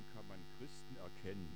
[0.00, 1.48] Woran kann man Christen erkennen?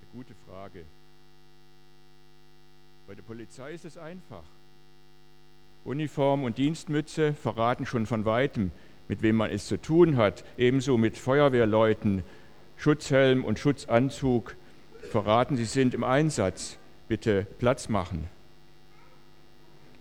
[0.00, 0.84] Eine gute Frage.
[3.06, 4.44] Bei der Polizei ist es einfach.
[5.84, 8.70] Uniform und Dienstmütze verraten schon von weitem,
[9.08, 10.44] mit wem man es zu tun hat.
[10.56, 12.22] Ebenso mit Feuerwehrleuten,
[12.78, 14.56] Schutzhelm und Schutzanzug
[15.10, 16.78] verraten, sie sind im Einsatz.
[17.08, 18.28] Bitte Platz machen.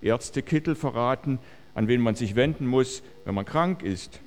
[0.01, 1.39] Ärztekittel verraten,
[1.75, 4.19] an wen man sich wenden muss, wenn man krank ist.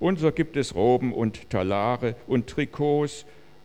[0.00, 3.24] Und so gibt es Roben und Talare und Trikots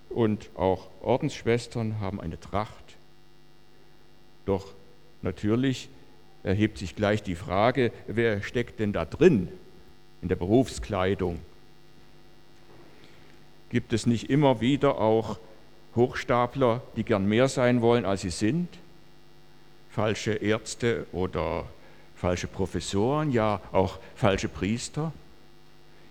[0.09, 2.95] und auch Ordensschwestern haben eine Tracht.
[4.45, 4.73] Doch
[5.21, 5.89] natürlich
[6.43, 9.49] erhebt sich gleich die Frage, wer steckt denn da drin
[10.21, 11.39] in der Berufskleidung?
[13.69, 15.37] Gibt es nicht immer wieder auch
[15.95, 18.69] Hochstapler, die gern mehr sein wollen, als sie sind?
[19.91, 21.65] Falsche Ärzte oder
[22.19, 25.13] falsche Professoren, ja auch falsche Priester?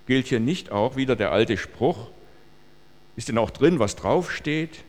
[0.06, 2.08] Gilt hier nicht auch wieder der alte Spruch?
[3.14, 4.84] Ist denn auch drin, was draufsteht?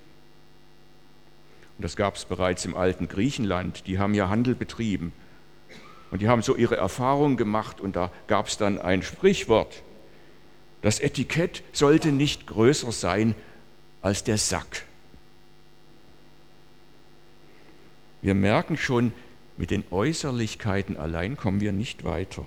[1.78, 3.86] Und das gab es bereits im alten Griechenland.
[3.86, 5.12] Die haben ja Handel betrieben.
[6.10, 7.82] Und die haben so ihre Erfahrungen gemacht.
[7.82, 9.84] Und da gab es dann ein Sprichwort.
[10.82, 13.36] Das Etikett sollte nicht größer sein
[14.02, 14.86] als der Sack.
[18.22, 19.12] Wir merken schon,
[19.60, 22.46] mit den Äußerlichkeiten allein kommen wir nicht weiter.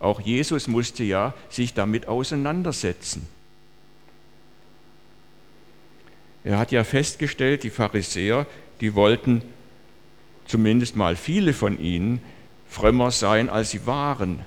[0.00, 3.28] Auch Jesus musste ja sich damit auseinandersetzen.
[6.42, 8.46] Er hat ja festgestellt, die Pharisäer,
[8.80, 9.42] die wollten
[10.46, 12.22] zumindest mal viele von ihnen
[12.66, 14.40] frömmer sein, als sie waren.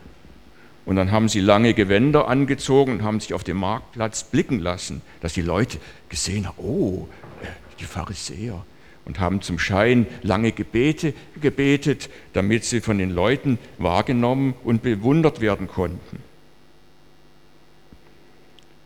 [0.87, 5.03] Und dann haben sie lange Gewänder angezogen und haben sich auf dem Marktplatz blicken lassen,
[5.21, 5.77] dass die Leute
[6.09, 7.07] gesehen haben, oh,
[7.43, 7.47] äh,
[7.79, 8.65] die Pharisäer,
[9.09, 15.41] und haben zum Schein lange Gebete gebetet, damit sie von den Leuten wahrgenommen und bewundert
[15.41, 16.21] werden konnten.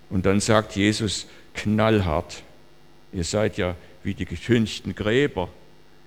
[0.10, 2.42] Und dann sagt Jesus knallhart,
[3.12, 3.76] ihr seid ja
[4.06, 5.50] wie die getünchten Gräber,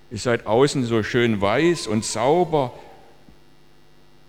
[0.09, 2.73] ihr seid außen so schön weiß und sauber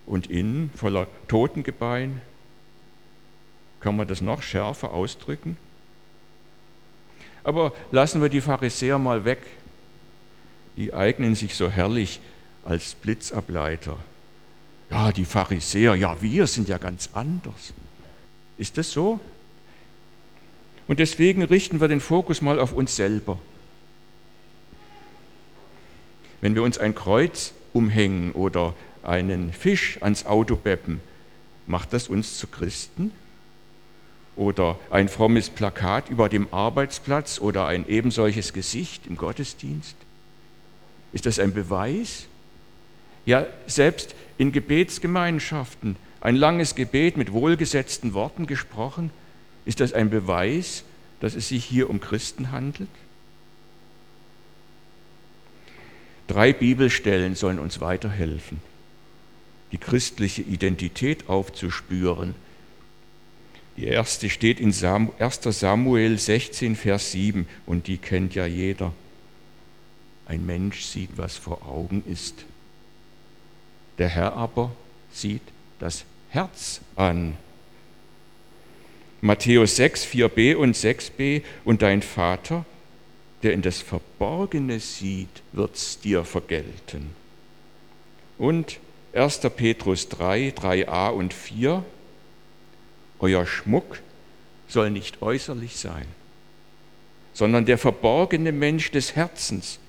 [0.05, 2.21] und innen voller Totengebein.
[3.79, 5.57] Kann man das noch schärfer ausdrücken?
[7.43, 9.39] Aber lassen wir die Pharisäer mal weg
[10.79, 12.21] die eignen sich so herrlich
[12.63, 13.97] als Blitzableiter.
[14.89, 17.73] Ja, die Pharisäer, ja, wir sind ja ganz anders.
[18.57, 19.19] Ist das so?
[20.87, 23.37] Und deswegen richten wir den Fokus mal auf uns selber.
[26.39, 28.73] Wenn wir uns ein Kreuz umhängen oder
[29.03, 31.01] einen Fisch ans Auto beppen,
[31.67, 33.11] macht das uns zu Christen?
[34.37, 39.97] Oder ein frommes Plakat über dem Arbeitsplatz oder ein ebensolches Gesicht im Gottesdienst?
[41.13, 42.27] Ist das ein Beweis?
[43.25, 49.11] Ja, selbst in Gebetsgemeinschaften, ein langes Gebet mit wohlgesetzten Worten gesprochen,
[49.65, 50.83] ist das ein Beweis,
[51.19, 52.89] dass es sich hier um Christen handelt?
[56.27, 58.61] Drei Bibelstellen sollen uns weiterhelfen,
[59.71, 62.35] die christliche Identität aufzuspüren.
[63.77, 68.93] Die erste steht in 1 Samuel 16, Vers 7 und die kennt ja jeder.
[70.29, 72.45] Ein Mensch sieht, was vor Augen ist.
[73.97, 74.71] Der Herr aber
[75.11, 75.41] sieht
[75.79, 77.35] das Herz an.
[79.21, 82.63] Matthäus 6, 4b und 6b und dein Vater,
[83.41, 87.09] der in das Verborgene sieht, wird's dir vergelten.
[88.37, 88.79] Und
[89.13, 89.39] 1.
[89.55, 91.83] Petrus 3, 3a und 4,
[93.17, 93.99] euer Schmuck
[94.67, 96.05] soll nicht äußerlich sein,
[97.33, 99.79] sondern der verborgene Mensch des Herzens,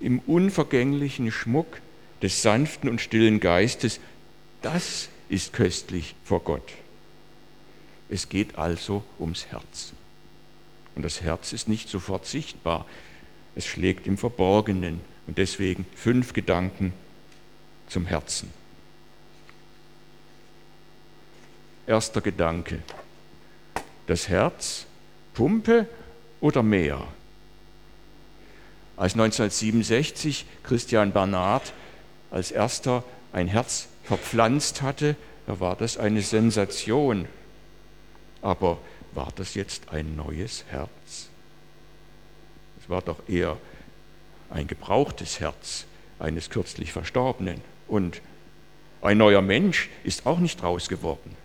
[0.00, 1.80] im unvergänglichen Schmuck
[2.22, 4.00] des sanften und stillen Geistes,
[4.62, 6.72] das ist köstlich vor Gott.
[8.08, 9.92] Es geht also ums Herz.
[10.94, 12.86] Und das Herz ist nicht sofort sichtbar.
[13.54, 15.00] Es schlägt im Verborgenen.
[15.26, 16.92] Und deswegen fünf Gedanken
[17.88, 18.50] zum Herzen.
[21.86, 22.82] Erster Gedanke.
[24.06, 24.86] Das Herz,
[25.34, 25.88] Pumpe
[26.40, 27.06] oder Meer?
[28.96, 31.72] Als 1967 Christian Bernard
[32.30, 35.16] als erster ein Herz verpflanzt hatte,
[35.46, 37.28] da war das eine Sensation.
[38.42, 38.78] Aber
[39.12, 41.28] war das jetzt ein neues Herz?
[42.80, 43.56] Es war doch eher
[44.50, 45.86] ein gebrauchtes Herz
[46.18, 47.60] eines kürzlich Verstorbenen.
[47.88, 48.20] Und
[49.02, 51.36] ein neuer Mensch ist auch nicht raus geworden.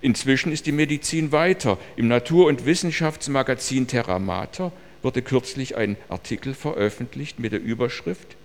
[0.00, 1.76] Inzwischen ist die Medizin weiter.
[1.96, 4.72] Im Natur- und Wissenschaftsmagazin Terra Mater
[5.02, 8.36] wurde kürzlich ein Artikel veröffentlicht mit der Überschrift,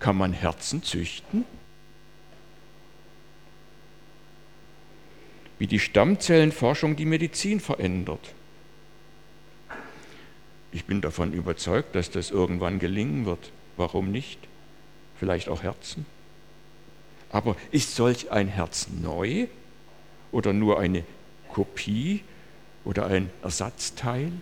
[0.00, 1.44] kann man Herzen züchten?
[5.58, 8.34] Wie die Stammzellenforschung die Medizin verändert.
[10.72, 13.52] Ich bin davon überzeugt, dass das irgendwann gelingen wird.
[13.76, 14.40] Warum nicht?
[15.18, 16.04] Vielleicht auch Herzen.
[17.30, 19.46] Aber ist solch ein Herz neu
[20.32, 21.04] oder nur eine
[21.52, 22.22] Kopie
[22.84, 24.32] oder ein Ersatzteil?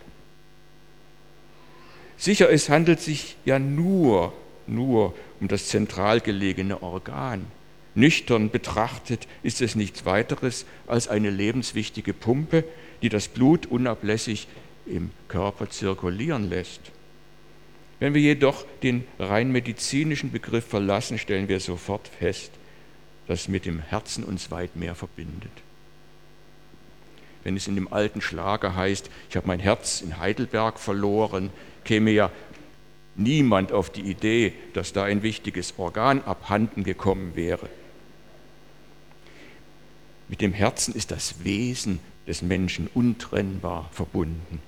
[2.21, 4.35] Sicher, es handelt sich ja nur,
[4.67, 7.47] nur um das zentral gelegene Organ.
[7.95, 12.65] Nüchtern betrachtet ist es nichts weiteres als eine lebenswichtige Pumpe,
[13.01, 14.49] die das Blut unablässig
[14.85, 16.93] im Körper zirkulieren lässt.
[18.01, 22.51] Wenn wir jedoch den rein medizinischen Begriff verlassen, stellen wir sofort fest,
[23.29, 25.53] dass mit dem Herzen uns weit mehr verbindet.
[27.43, 31.51] Wenn es in dem alten Schlager heißt, ich habe mein Herz in Heidelberg verloren,
[31.85, 32.31] käme ja
[33.17, 37.69] niemand auf die Idee, dass da ein wichtiges Organ abhanden gekommen wäre.
[40.29, 44.61] Mit dem Herzen ist das Wesen des Menschen untrennbar verbunden.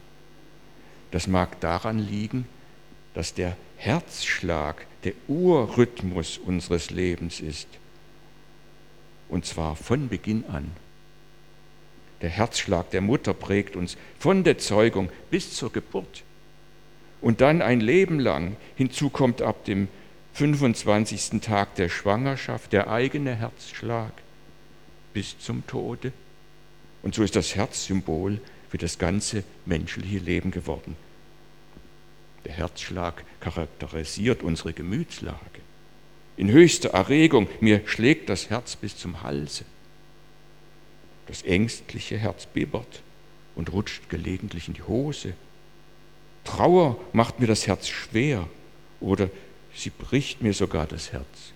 [1.13, 2.47] Das mag daran liegen,
[3.15, 7.69] dass der Herzschlag der Urrhythmus unseres Lebens ist.
[9.29, 10.71] Und zwar von Beginn an.
[12.23, 16.23] Der Herzschlag der Mutter prägt uns von der Zeugung bis zur Geburt
[17.21, 18.57] und dann ein Leben lang.
[18.77, 19.89] Hinzu kommt ab dem
[20.35, 21.41] 25.
[21.41, 24.13] Tag der Schwangerschaft der eigene Herzschlag
[25.13, 26.13] bis zum Tode.
[27.03, 28.41] Und so ist das Herz Symbol
[28.71, 30.97] für das ganze menschliche Leben geworden.
[32.45, 35.39] Der Herzschlag charakterisiert unsere Gemütslage.
[36.37, 39.65] In höchster Erregung, mir schlägt das Herz bis zum Halse.
[41.27, 43.03] Das ängstliche Herz bibbert
[43.55, 45.35] und rutscht gelegentlich in die Hose
[46.45, 48.49] Trauer macht mir das Herz schwer
[49.01, 49.31] oder
[49.75, 51.53] sie bricht mir sogar das Herz.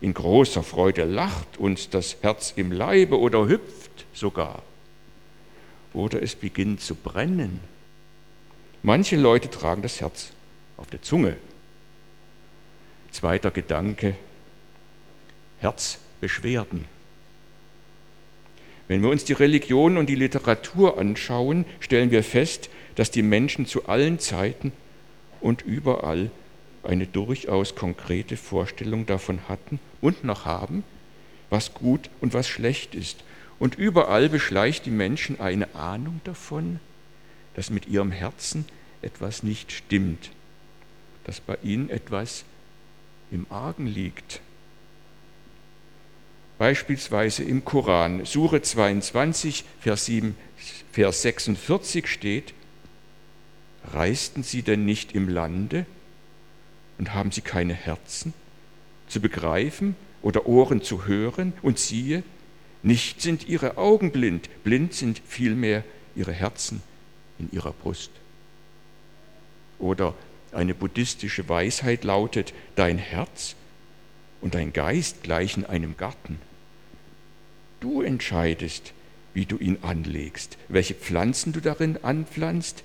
[0.00, 4.62] In großer Freude lacht uns das Herz im Leibe oder hüpft sogar.
[5.92, 7.60] Oder es beginnt zu brennen.
[8.82, 10.30] Manche Leute tragen das Herz
[10.76, 11.36] auf der Zunge.
[13.10, 14.14] Zweiter Gedanke,
[15.58, 16.84] Herzbeschwerden.
[18.88, 23.66] Wenn wir uns die Religion und die Literatur anschauen, stellen wir fest, dass die Menschen
[23.66, 24.72] zu allen Zeiten
[25.40, 26.30] und überall
[26.82, 30.84] eine durchaus konkrete Vorstellung davon hatten und noch haben,
[31.50, 33.24] was gut und was schlecht ist.
[33.58, 36.78] Und überall beschleicht die Menschen eine Ahnung davon,
[37.54, 38.66] dass mit ihrem Herzen
[39.02, 40.30] etwas nicht stimmt,
[41.24, 42.44] dass bei ihnen etwas
[43.30, 44.40] im Argen liegt.
[46.58, 50.36] Beispielsweise im Koran, Sure 22, Vers, 7,
[50.92, 52.54] Vers 46 steht,
[53.92, 55.86] Reisten sie denn nicht im Lande
[56.98, 58.32] und haben sie keine Herzen
[59.06, 61.52] zu begreifen oder Ohren zu hören?
[61.62, 62.24] Und siehe,
[62.82, 65.84] nicht sind ihre Augen blind, blind sind vielmehr
[66.16, 66.82] ihre Herzen
[67.38, 68.10] in ihrer Brust.
[69.78, 70.14] Oder
[70.52, 73.56] eine buddhistische Weisheit lautet, dein Herz
[74.46, 76.38] und dein Geist gleichen einem Garten.
[77.80, 78.92] Du entscheidest,
[79.34, 82.84] wie du ihn anlegst, welche Pflanzen du darin anpflanzt,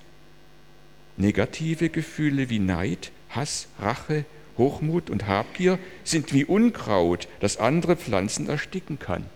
[1.17, 4.25] Negative Gefühle wie Neid, Hass, Rache,
[4.57, 9.27] Hochmut und Habgier sind wie Unkraut, das andere Pflanzen ersticken kann.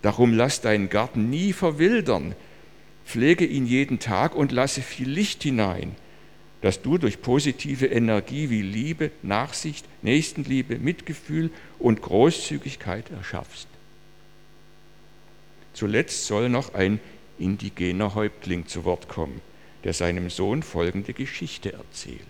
[0.00, 2.34] Darum lass deinen Garten nie verwildern,
[3.04, 5.96] pflege ihn jeden Tag und lasse viel Licht hinein,
[6.60, 13.68] dass du durch positive Energie wie Liebe, Nachsicht, Nächstenliebe, Mitgefühl und Großzügigkeit erschaffst.
[15.72, 16.98] Zuletzt soll noch ein
[17.38, 19.40] indigener Häuptling zu Wort kommen
[19.84, 22.20] der seinem Sohn folgende Geschichte erzählt.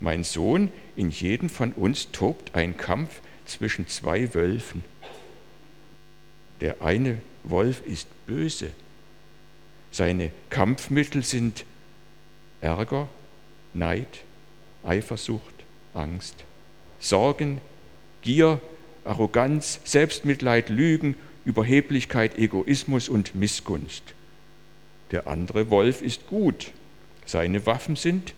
[0.00, 4.84] Mein Sohn, in jedem von uns tobt ein Kampf zwischen zwei Wölfen.
[6.60, 8.70] Der eine Wolf ist böse.
[9.90, 11.64] Seine Kampfmittel sind
[12.60, 13.08] Ärger,
[13.74, 14.24] Neid,
[14.82, 15.54] Eifersucht,
[15.94, 16.36] Angst,
[17.00, 17.60] Sorgen,
[18.22, 18.60] Gier,
[19.04, 24.02] Arroganz, Selbstmitleid, Lügen, Überheblichkeit, Egoismus und Missgunst.
[25.12, 26.72] Der andere Wolf ist gut.
[27.24, 28.34] Seine Waffen sind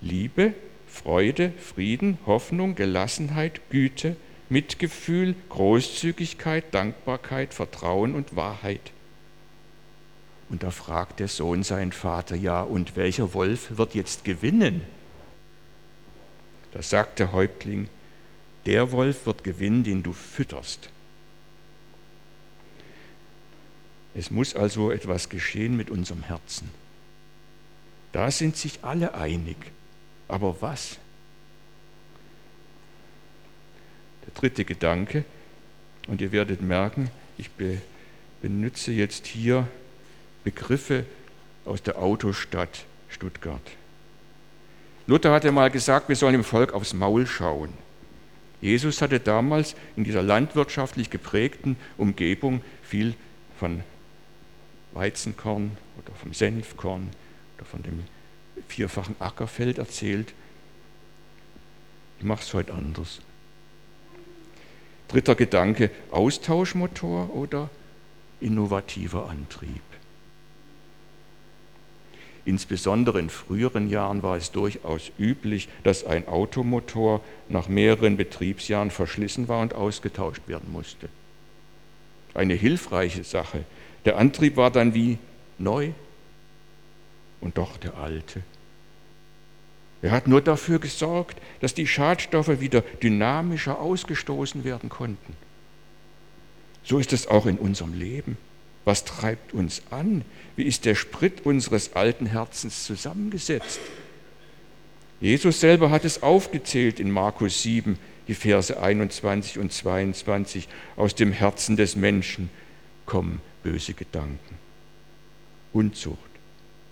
[0.00, 0.54] Liebe,
[0.88, 4.16] Freude, Frieden, Hoffnung, Gelassenheit, Güte,
[4.48, 8.92] Mitgefühl, Großzügigkeit, Dankbarkeit, Vertrauen und Wahrheit.
[10.52, 14.82] Und da fragt der Sohn seinen Vater, ja, und welcher Wolf wird jetzt gewinnen?
[16.72, 17.88] Da sagt der Häuptling,
[18.66, 20.90] der Wolf wird gewinnen, den du fütterst.
[24.14, 26.68] Es muss also etwas geschehen mit unserem Herzen.
[28.12, 29.56] Da sind sich alle einig.
[30.28, 30.98] Aber was?
[34.26, 35.24] Der dritte Gedanke,
[36.08, 37.80] Und ihr werdet merken, ich be
[38.42, 39.68] benutze jetzt hier
[40.44, 41.04] Begriffe
[41.64, 43.62] aus der Autostadt Stuttgart.
[45.06, 47.72] Luther hatte mal gesagt, wir sollen dem Volk aufs Maul schauen.
[48.60, 53.14] Jesus hatte damals in dieser landwirtschaftlich geprägten Umgebung viel
[53.58, 53.82] von
[54.92, 57.10] Weizenkorn oder vom Senfkorn
[57.56, 58.04] oder von dem
[58.68, 60.32] vierfachen Ackerfeld erzählt.
[62.18, 63.20] Ich mache es heute anders.
[65.08, 67.68] Dritter Gedanke, Austauschmotor oder
[68.40, 69.82] innovativer Antrieb.
[72.44, 79.46] Insbesondere in früheren Jahren war es durchaus üblich, dass ein Automotor nach mehreren Betriebsjahren verschlissen
[79.46, 81.08] war und ausgetauscht werden musste.
[82.34, 83.64] Eine hilfreiche Sache.
[84.04, 85.18] Der Antrieb war dann wie
[85.58, 85.90] neu
[87.40, 88.42] und doch der alte.
[90.00, 95.36] Er hat nur dafür gesorgt, dass die Schadstoffe wieder dynamischer ausgestoßen werden konnten.
[96.82, 98.36] So ist es auch in unserem Leben.
[98.84, 100.24] Was treibt uns an?
[100.56, 103.80] Wie ist der Sprit unseres alten Herzens zusammengesetzt?
[105.20, 107.96] Jesus selber hat es aufgezählt in Markus 7,
[108.26, 110.68] die Verse 21 und 22.
[110.96, 112.50] Aus dem Herzen des Menschen
[113.06, 114.58] kommen böse Gedanken.
[115.72, 116.18] Unzucht,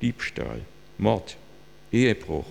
[0.00, 0.60] Diebstahl,
[0.96, 1.36] Mord,
[1.90, 2.46] Ehebruch,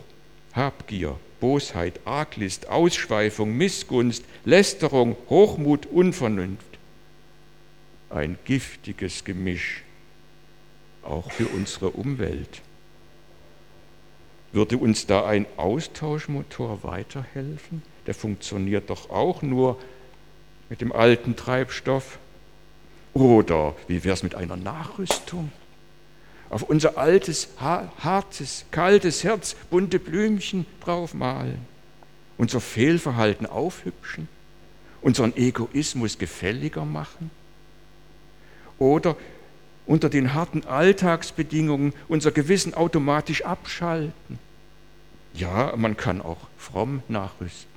[0.54, 6.69] Habgier, Bosheit, Arglist, Ausschweifung, Missgunst, Lästerung, Hochmut, Unvernunft
[8.10, 9.84] ein giftiges Gemisch,
[11.04, 12.62] auch für unsere Umwelt.
[14.52, 17.84] Würde uns da ein Austauschmotor weiterhelfen?
[18.08, 19.80] Der funktioniert doch auch nur
[20.70, 22.18] mit dem alten Treibstoff.
[23.14, 25.52] Oder wie wäre es mit einer Nachrüstung?
[26.50, 31.60] Auf unser altes, hartes, kaltes Herz bunte Blümchen draufmalen,
[32.40, 34.28] unser Fehlverhalten aufhübschen,
[35.02, 37.30] unseren Egoismus gefälliger machen?
[38.80, 39.16] Oder
[39.86, 44.40] unter den harten Alltagsbedingungen unser Gewissen automatisch abschalten.
[45.34, 47.70] Ja, man kann auch fromm nachrüsten.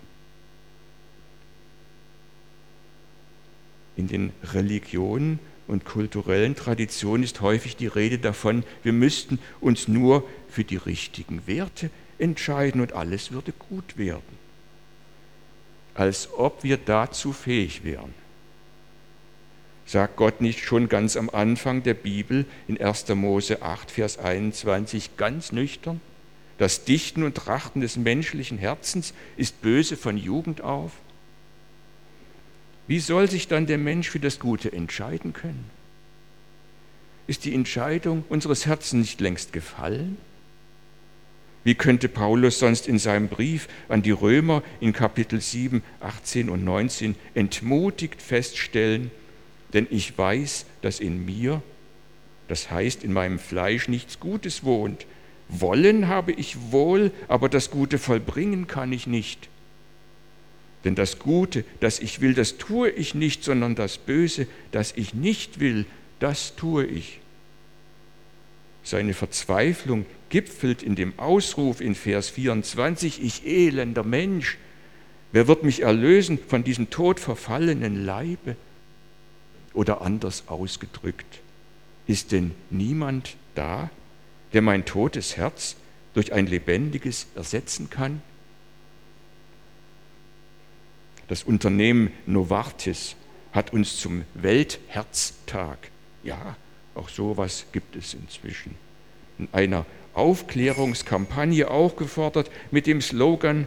[3.97, 10.25] In den Religionen und kulturellen Traditionen ist häufig die Rede davon, wir müssten uns nur
[10.49, 14.43] für die richtigen Werte entscheiden und alles würde gut werden.
[15.95, 18.15] Als ob wir dazu fähig wären.
[19.85, 23.09] Sagt Gott nicht schon ganz am Anfang der Bibel in 1.
[23.11, 26.01] Mose 8, Vers 21 ganz nüchtern?
[26.59, 30.93] Das Dichten und Trachten des menschlichen Herzens ist böse von Jugend auf.
[32.87, 35.71] Wie soll sich dann der Mensch für das Gute entscheiden können?
[37.27, 40.19] Ist die Entscheidung unseres Herzens nicht längst gefallen?
[41.65, 46.65] Wie könnte Paulus sonst in seinem Brief an die Römer in Kapitel 7, 18 und
[46.65, 49.13] 19 entmutigt feststellen,
[49.73, 51.63] denn ich weiß, dass in mir,
[52.49, 55.07] das heißt in meinem Fleisch, nichts Gutes wohnt.
[55.49, 59.49] Wollen habe ich wohl, aber das Gute vollbringen kann ich nicht.
[60.85, 65.15] Denn das Gute, das ich will, das tue ich nicht, sondern das Böse, das ich
[65.15, 65.87] nicht will,
[66.19, 67.21] das tue ich.
[68.83, 74.59] Seine Verzweiflung gipfelt in dem Ausruf in Vers 24, ich elender Mensch,
[75.31, 78.57] wer wird mich erlösen von diesem todverfallenen Leibe?
[79.75, 81.41] Oder anders ausgedrückt,
[82.07, 83.91] ist denn niemand da,
[84.53, 85.77] der mein totes Herz
[86.15, 88.21] durch ein lebendiges ersetzen kann?
[91.29, 93.17] Das Unternehmen Novartis
[93.53, 95.79] hat uns zum Weltherztag,
[96.23, 96.57] ja,
[96.95, 98.75] auch sowas gibt es inzwischen,
[99.39, 103.67] in einer Aufklärungskampagne aufgefordert mit dem Slogan,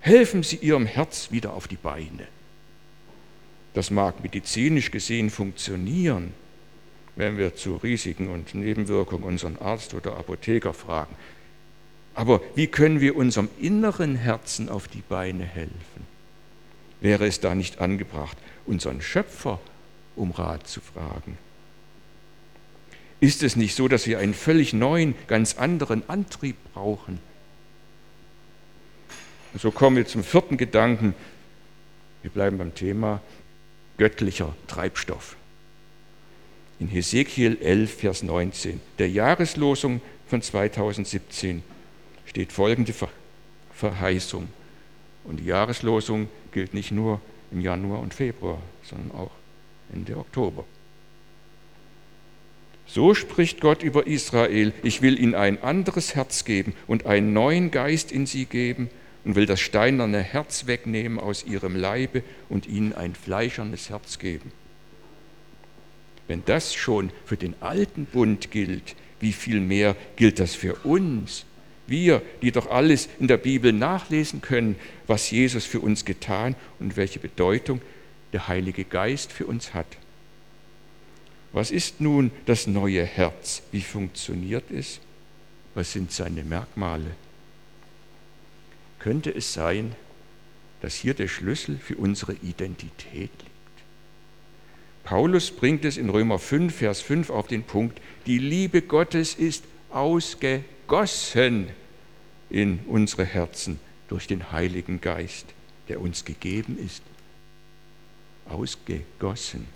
[0.00, 2.26] helfen Sie Ihrem Herz wieder auf die Beine.
[3.74, 6.32] Das mag medizinisch gesehen funktionieren,
[7.16, 11.14] wenn wir zu Risiken und Nebenwirkungen unseren Arzt oder Apotheker fragen.
[12.14, 16.06] Aber wie können wir unserem inneren Herzen auf die Beine helfen?
[17.00, 19.60] Wäre es da nicht angebracht, unseren Schöpfer
[20.14, 21.36] um Rat zu fragen?
[23.18, 27.18] Ist es nicht so, dass wir einen völlig neuen, ganz anderen Antrieb brauchen?
[29.56, 31.14] So kommen wir zum vierten Gedanken.
[32.22, 33.20] Wir bleiben beim Thema
[33.98, 35.36] göttlicher Treibstoff.
[36.80, 41.62] In Hesekiel 11, Vers 19, der Jahreslosung von 2017,
[42.26, 42.92] steht folgende
[43.72, 44.48] Verheißung.
[45.24, 47.20] Und die Jahreslosung gilt nicht nur
[47.50, 49.30] im Januar und Februar, sondern auch
[49.92, 50.64] Ende Oktober.
[52.86, 57.70] So spricht Gott über Israel, ich will ihnen ein anderes Herz geben und einen neuen
[57.70, 58.90] Geist in sie geben
[59.24, 64.52] und will das steinerne Herz wegnehmen aus ihrem Leibe und ihnen ein fleischernes Herz geben.
[66.28, 71.44] Wenn das schon für den alten Bund gilt, wie viel mehr gilt das für uns?
[71.86, 74.76] Wir, die doch alles in der Bibel nachlesen können,
[75.06, 77.82] was Jesus für uns getan und welche Bedeutung
[78.32, 79.86] der Heilige Geist für uns hat.
[81.52, 83.62] Was ist nun das neue Herz?
[83.70, 84.98] Wie funktioniert es?
[85.74, 87.16] Was sind seine Merkmale?
[89.04, 89.94] Könnte es sein,
[90.80, 93.82] dass hier der Schlüssel für unsere Identität liegt?
[95.04, 99.64] Paulus bringt es in Römer 5, Vers 5 auf den Punkt, die Liebe Gottes ist
[99.90, 101.68] ausgegossen
[102.48, 105.48] in unsere Herzen durch den Heiligen Geist,
[105.88, 107.02] der uns gegeben ist.
[108.48, 109.66] Ausgegossen.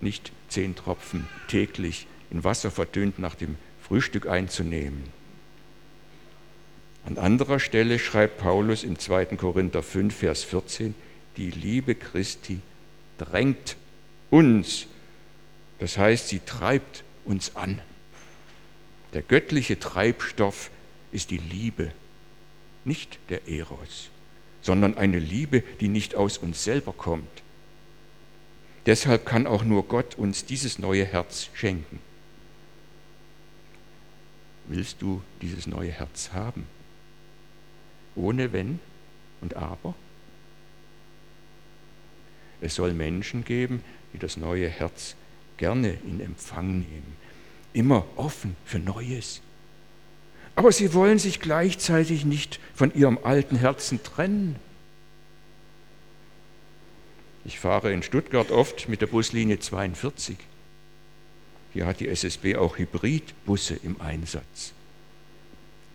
[0.00, 5.15] Nicht zehn Tropfen täglich in Wasser verdünnt nach dem Frühstück einzunehmen.
[7.06, 9.36] An anderer Stelle schreibt Paulus im 2.
[9.36, 10.92] Korinther 5, Vers 14,
[11.36, 12.58] die Liebe Christi
[13.16, 13.76] drängt
[14.28, 14.86] uns.
[15.78, 17.80] Das heißt, sie treibt uns an.
[19.12, 20.70] Der göttliche Treibstoff
[21.12, 21.92] ist die Liebe,
[22.84, 24.10] nicht der Eros,
[24.60, 27.42] sondern eine Liebe, die nicht aus uns selber kommt.
[28.84, 32.00] Deshalb kann auch nur Gott uns dieses neue Herz schenken.
[34.66, 36.66] Willst du dieses neue Herz haben?
[38.16, 38.80] Ohne Wenn
[39.40, 39.94] und Aber?
[42.60, 43.82] Es soll Menschen geben,
[44.12, 45.14] die das neue Herz
[45.56, 47.16] gerne in Empfang nehmen,
[47.72, 49.42] immer offen für Neues.
[50.54, 54.56] Aber sie wollen sich gleichzeitig nicht von ihrem alten Herzen trennen.
[57.44, 60.36] Ich fahre in Stuttgart oft mit der Buslinie 42.
[61.74, 64.72] Hier hat die SSB auch Hybridbusse im Einsatz.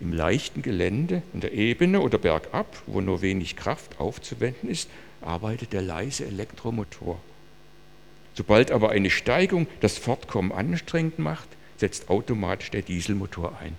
[0.01, 4.89] Im leichten Gelände, in der Ebene oder bergab, wo nur wenig Kraft aufzuwenden ist,
[5.21, 7.21] arbeitet der leise Elektromotor.
[8.33, 11.47] Sobald aber eine Steigung das Fortkommen anstrengend macht,
[11.77, 13.75] setzt automatisch der Dieselmotor ein.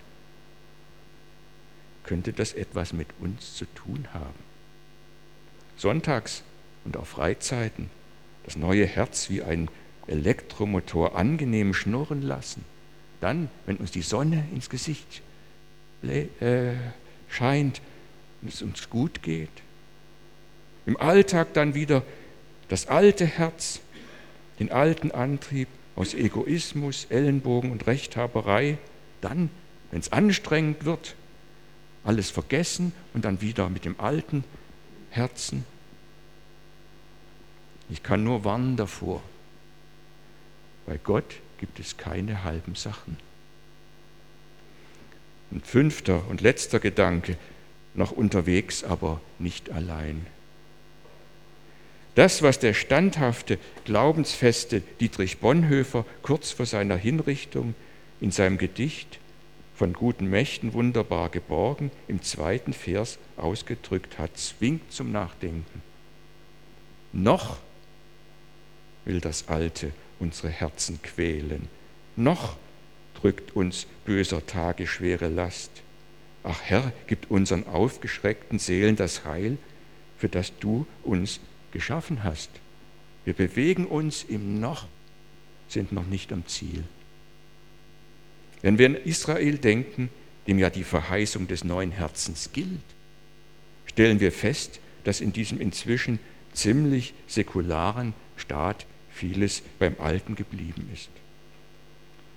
[2.04, 4.38] Könnte das etwas mit uns zu tun haben?
[5.76, 6.44] Sonntags
[6.84, 7.90] und auf Freizeiten
[8.44, 9.68] das neue Herz wie ein
[10.06, 12.64] Elektromotor angenehm schnurren lassen.
[13.20, 15.22] Dann, wenn uns die Sonne ins Gesicht
[17.28, 17.80] scheint
[18.40, 19.50] und es uns gut geht.
[20.86, 22.02] Im Alltag dann wieder
[22.68, 23.80] das alte Herz
[24.62, 28.78] den alten Antrieb aus Egoismus, Ellenbogen und Rechthaberei,
[29.20, 29.50] dann,
[29.90, 31.16] wenn es anstrengend wird,
[32.04, 34.44] alles vergessen und dann wieder mit dem alten
[35.10, 35.64] Herzen.
[37.90, 39.20] Ich kann nur warnen davor.
[40.86, 43.16] Bei Gott gibt es keine halben Sachen.
[45.52, 47.36] Und fünfter und letzter Gedanke,
[47.94, 50.26] noch unterwegs, aber nicht allein.
[52.14, 57.74] Das, was der standhafte, glaubensfeste Dietrich Bonhoeffer kurz vor seiner Hinrichtung
[58.20, 59.18] in seinem Gedicht
[59.74, 65.82] von guten Mächten wunderbar geborgen im zweiten Vers ausgedrückt hat, zwingt zum Nachdenken.
[67.12, 67.58] Noch
[69.04, 71.68] will das Alte unsere Herzen quälen,
[72.16, 72.56] noch
[73.14, 75.70] drückt uns böser Tage schwere Last.
[76.42, 79.58] Ach Herr, gib unseren aufgeschreckten Seelen das Heil,
[80.18, 81.40] für das du uns
[81.72, 82.50] geschaffen hast.
[83.24, 84.86] Wir bewegen uns im Noch,
[85.68, 86.84] sind noch nicht am Ziel.
[88.62, 90.08] Wenn wir an Israel denken,
[90.46, 92.80] dem ja die Verheißung des neuen Herzens gilt,
[93.86, 96.18] stellen wir fest, dass in diesem inzwischen
[96.52, 101.10] ziemlich säkularen Staat vieles beim Alten geblieben ist.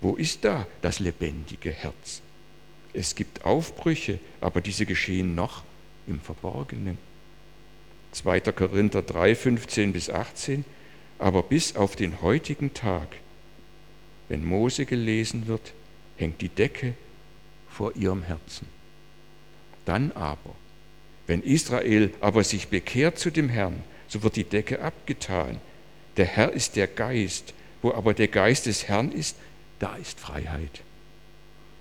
[0.02, 2.22] Wo ist da das lebendige Herz?
[2.94, 5.64] Es gibt Aufbrüche, aber diese geschehen noch
[6.08, 6.98] im Verborgenen.
[8.12, 8.40] 2.
[8.40, 10.64] Korinther 3, 15 bis 18,
[11.20, 13.08] aber bis auf den heutigen Tag,
[14.30, 15.74] wenn Mose gelesen wird,
[16.18, 16.94] hängt die Decke
[17.70, 18.68] vor ihrem Herzen.
[19.84, 20.56] Dann aber,
[21.28, 25.60] wenn Israel aber sich bekehrt zu dem Herrn, so wird die Decke abgetan.
[26.18, 29.36] Der Herr ist der Geist, wo aber der Geist des Herrn ist,
[29.80, 30.82] da ist Freiheit.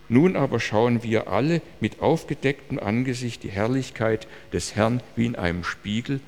[0.09, 5.65] Nun aber schauen wir alle mit aufgedecktem Angesicht die Herrlichkeit des Herrn wie in einem
[5.65, 6.21] Spiegel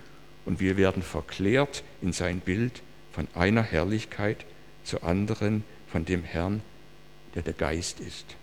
[0.46, 4.46] und wir werden verklärt in sein Bild von einer Herrlichkeit
[4.84, 6.62] zur anderen von dem Herrn,
[7.34, 8.36] der der Geist ist.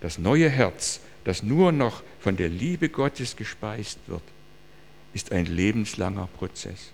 [0.00, 4.22] Das neue Herz, das nur noch von der Liebe Gottes gespeist wird,
[5.12, 6.90] ist ein lebenslanger Prozess,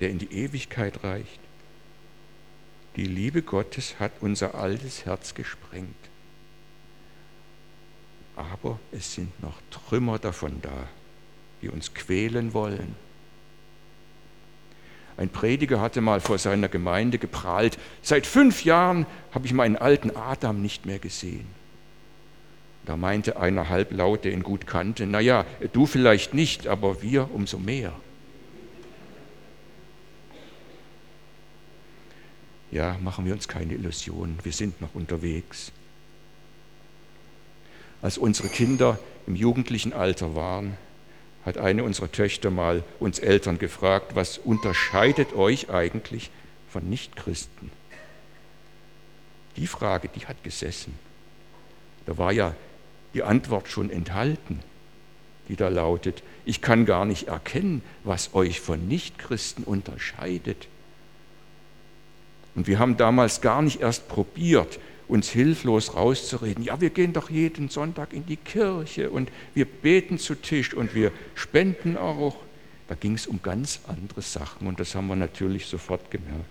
[0.00, 1.40] der in die Ewigkeit reicht.
[2.96, 5.94] Die Liebe Gottes hat unser altes Herz gesprengt.
[8.36, 10.88] aber es sind noch Trümmer davon da,
[11.62, 12.94] die uns quälen wollen.
[15.16, 20.14] Ein Prediger hatte mal vor seiner Gemeinde geprahlt, seit fünf Jahren habe ich meinen alten
[20.14, 21.46] Adam nicht mehr gesehen.
[22.84, 27.58] Da meinte einer halblaut, der ihn gut kannte, naja, du vielleicht nicht, aber wir umso
[27.58, 27.92] mehr.
[32.70, 35.72] Ja, machen wir uns keine Illusionen, wir sind noch unterwegs.
[38.02, 40.76] Als unsere Kinder im jugendlichen Alter waren,
[41.44, 46.30] hat eine unserer Töchter mal uns Eltern gefragt, was unterscheidet euch eigentlich
[46.68, 47.70] von Nichtchristen?
[49.56, 50.98] Die Frage, die hat gesessen.
[52.04, 52.54] Da war ja
[53.14, 54.60] die Antwort schon enthalten,
[55.48, 60.68] die da lautet, ich kann gar nicht erkennen, was euch von Nichtchristen unterscheidet.
[62.56, 66.64] Und wir haben damals gar nicht erst probiert, uns hilflos rauszureden.
[66.64, 70.94] Ja, wir gehen doch jeden Sonntag in die Kirche und wir beten zu Tisch und
[70.94, 72.36] wir spenden auch.
[72.88, 76.44] Da ging es um ganz andere Sachen und das haben wir natürlich sofort gemerkt.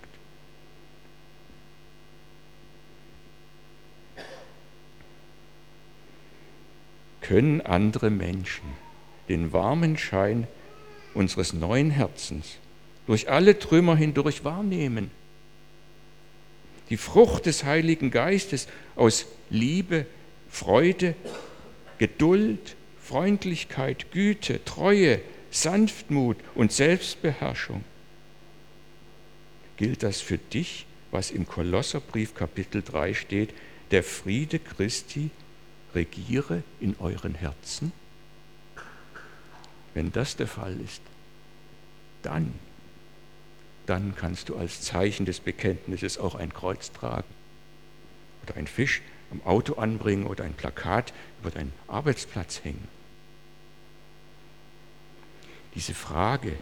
[7.20, 8.64] Können andere Menschen
[9.28, 10.46] den warmen Schein
[11.14, 12.58] unseres neuen Herzens
[13.06, 15.10] durch alle Trümmer hindurch wahrnehmen?
[16.90, 20.06] Die Frucht des Heiligen Geistes aus Liebe,
[20.48, 21.14] Freude,
[21.98, 25.20] Geduld, Freundlichkeit, Güte, Treue,
[25.50, 27.84] Sanftmut und Selbstbeherrschung.
[29.76, 33.54] Gilt das für dich, was im Kolosserbrief Kapitel 3 steht,
[33.90, 35.30] der Friede Christi
[35.94, 37.92] regiere in euren Herzen?
[39.94, 41.00] Wenn das der Fall ist,
[42.22, 42.52] dann
[43.86, 47.28] dann kannst du als Zeichen des Bekenntnisses auch ein Kreuz tragen
[48.42, 52.86] oder ein Fisch am Auto anbringen oder ein Plakat über deinen Arbeitsplatz hängen.
[55.74, 56.52] Diese Frage,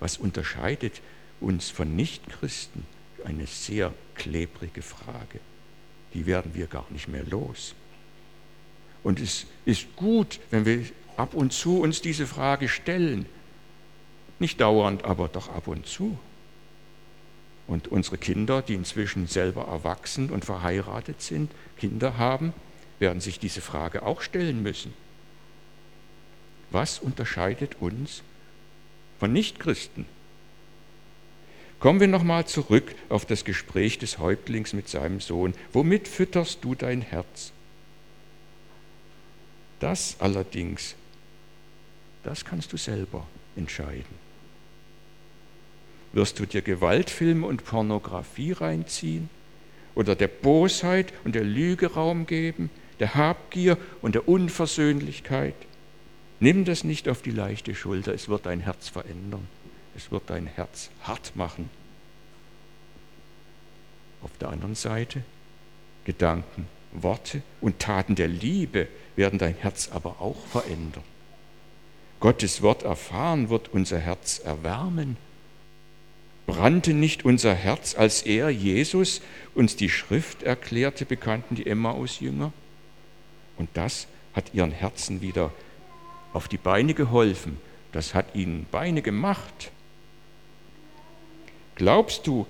[0.00, 1.00] was unterscheidet
[1.40, 2.86] uns von Nichtchristen,
[3.24, 5.40] eine sehr klebrige Frage.
[6.14, 7.74] Die werden wir gar nicht mehr los.
[9.02, 10.84] Und es ist gut, wenn wir
[11.16, 13.26] ab und zu uns diese Frage stellen.
[14.38, 16.18] Nicht dauernd, aber doch ab und zu.
[17.66, 22.52] Und unsere Kinder, die inzwischen selber erwachsen und verheiratet sind, Kinder haben,
[22.98, 24.94] werden sich diese Frage auch stellen müssen.
[26.70, 28.22] Was unterscheidet uns
[29.18, 30.06] von Nichtchristen?
[31.80, 35.52] Kommen wir nochmal zurück auf das Gespräch des Häuptlings mit seinem Sohn.
[35.72, 37.50] Womit fütterst du dein Herz?
[39.80, 40.94] Das allerdings,
[42.22, 44.31] das kannst du selber entscheiden.
[46.12, 49.30] Wirst du dir Gewaltfilme und Pornografie reinziehen
[49.94, 52.70] oder der Bosheit und der Lüge Raum geben,
[53.00, 55.54] der Habgier und der Unversöhnlichkeit?
[56.38, 59.46] Nimm das nicht auf die leichte Schulter, es wird dein Herz verändern,
[59.96, 61.70] es wird dein Herz hart machen.
[64.22, 65.22] Auf der anderen Seite,
[66.04, 71.04] Gedanken, Worte und Taten der Liebe werden dein Herz aber auch verändern.
[72.20, 75.16] Gottes Wort erfahren wird unser Herz erwärmen
[76.52, 79.22] Brannte nicht unser Herz, als er, Jesus,
[79.54, 82.52] uns die Schrift erklärte, bekannten die Emmaus-Jünger?
[83.56, 85.50] Und das hat ihren Herzen wieder
[86.34, 87.56] auf die Beine geholfen.
[87.92, 89.72] Das hat ihnen Beine gemacht.
[91.74, 92.46] Glaubst du,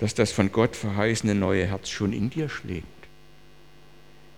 [0.00, 2.86] dass das von Gott verheißene neue Herz schon in dir schlägt?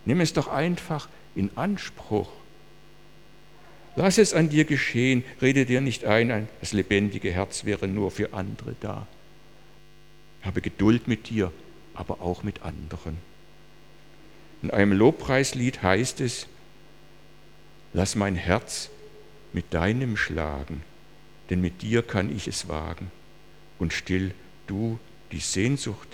[0.04, 2.28] Nimm es doch einfach in Anspruch.
[3.94, 8.32] Lass es an dir geschehen, rede dir nicht ein, das lebendige Herz wäre nur für
[8.32, 9.06] andere da.
[10.42, 11.52] Habe Geduld mit dir,
[11.94, 13.18] aber auch mit anderen.
[14.62, 16.46] In einem Lobpreislied heißt es,
[17.92, 18.90] lass mein Herz
[19.52, 20.82] mit deinem schlagen,
[21.50, 23.10] denn mit dir kann ich es wagen
[23.78, 24.32] und still
[24.66, 24.98] du
[25.32, 26.08] die Sehnsucht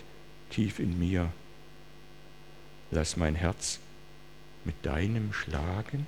[0.50, 1.30] tief in mir.
[2.90, 3.78] Lass mein Herz
[4.64, 6.06] mit deinem schlagen.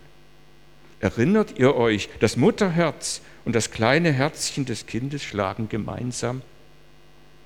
[1.01, 6.43] Erinnert ihr euch, das Mutterherz und das kleine Herzchen des Kindes schlagen gemeinsam?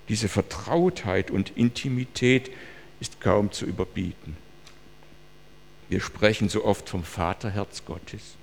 [0.08, 2.50] Diese Vertrautheit und Intimität
[3.00, 4.36] ist kaum zu überbieten.
[5.88, 8.34] Wir sprechen so oft vom Vaterherz Gottes.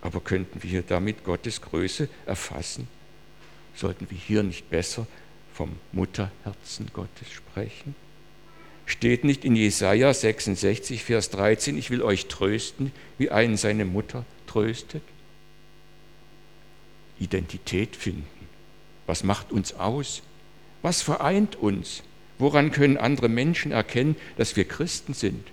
[0.00, 2.88] Aber könnten wir damit Gottes Größe erfassen?
[3.74, 5.06] Sollten wir hier nicht besser
[5.54, 7.94] vom Mutterherzen Gottes sprechen?
[8.88, 14.24] Steht nicht in Jesaja 66, Vers 13, ich will euch trösten, wie einen seine Mutter
[14.46, 15.02] tröstet?
[17.20, 18.24] Identität finden.
[19.06, 20.22] Was macht uns aus?
[20.80, 22.02] Was vereint uns?
[22.38, 25.46] Woran können andere Menschen erkennen, dass wir Christen sind?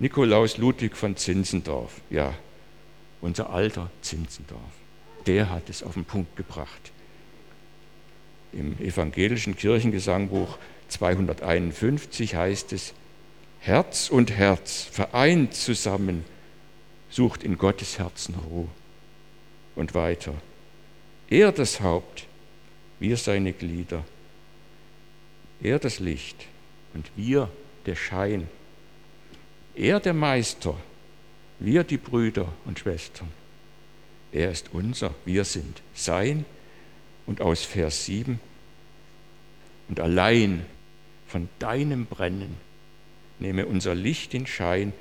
[0.00, 2.34] Nikolaus Ludwig von Zinzendorf, ja,
[3.22, 4.60] unser alter Zinzendorf,
[5.26, 6.92] der hat es auf den Punkt gebracht.
[8.52, 10.58] Im evangelischen Kirchengesangbuch
[10.90, 12.94] 251 heißt es,
[13.60, 16.24] Herz und Herz vereint zusammen,
[17.10, 18.68] sucht in Gottes Herzen Ruhe.
[19.76, 20.34] Und weiter,
[21.28, 22.26] er das Haupt,
[22.98, 24.04] wir seine Glieder,
[25.62, 26.46] er das Licht
[26.94, 27.50] und wir
[27.86, 28.48] der Schein,
[29.74, 30.76] er der Meister,
[31.58, 33.28] wir die Brüder und Schwestern.
[34.32, 36.44] Er ist unser, wir sind sein.
[37.26, 38.40] Und aus Vers 7,
[39.90, 40.64] und allein
[41.30, 42.56] von deinem Brennen
[43.38, 44.92] nehme unser Licht in Schein,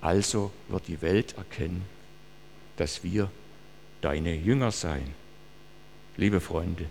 [0.00, 1.84] also wird die Welt erkennen,
[2.76, 3.30] dass wir
[4.00, 5.14] deine Jünger seien.
[6.16, 6.86] Liebe Freunde,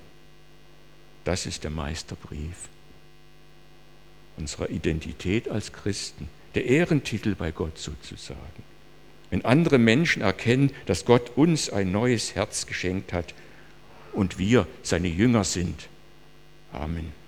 [1.23, 2.69] das ist der Meisterbrief
[4.37, 8.63] unserer Identität als Christen, der Ehrentitel bei Gott sozusagen.
[9.29, 13.33] Wenn andere Menschen erkennen, dass Gott uns ein neues Herz geschenkt hat
[14.13, 15.87] und wir seine Jünger sind.
[16.73, 17.20] Amen.